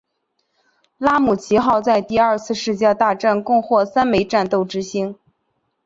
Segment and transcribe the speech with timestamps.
[0.97, 5.15] 拉姆齐号在第二次世界大战共获三枚战斗之星。